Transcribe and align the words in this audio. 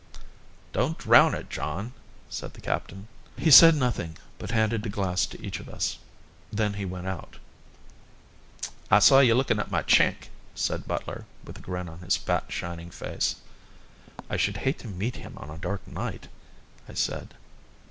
"Don't 0.73 0.97
drown 0.97 1.35
it, 1.35 1.47
John," 1.47 1.93
said 2.27 2.55
the 2.55 2.59
captain. 2.59 3.07
He 3.37 3.51
said 3.51 3.75
nothing, 3.75 4.17
but 4.39 4.49
handed 4.49 4.83
a 4.83 4.89
glass 4.89 5.27
to 5.27 5.39
each 5.45 5.59
of 5.59 5.69
us. 5.69 5.99
Then 6.51 6.73
he 6.73 6.85
went 6.85 7.05
out. 7.05 7.37
"I 8.89 8.97
saw 8.97 9.19
you 9.19 9.35
lookin' 9.35 9.59
at 9.59 9.69
my 9.69 9.83
Chink," 9.83 10.31
said 10.55 10.87
Butler, 10.87 11.27
with 11.45 11.59
a 11.59 11.61
grin 11.61 11.87
on 11.87 11.99
his 11.99 12.17
fat, 12.17 12.45
shining 12.51 12.89
face. 12.89 13.35
"I 14.27 14.37
should 14.37 14.57
hate 14.57 14.79
to 14.79 14.87
meet 14.87 15.17
him 15.17 15.35
on 15.37 15.51
a 15.51 15.59
dark 15.59 15.87
night," 15.87 16.29
I 16.89 16.95
said. 16.95 17.35